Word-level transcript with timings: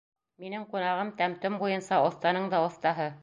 Минең 0.43 0.63
ҡунағым 0.71 1.11
тәм-том 1.19 1.59
буйынса 1.63 2.01
оҫтаның 2.09 2.53
да 2.57 2.63
оҫтаһы. 2.71 3.11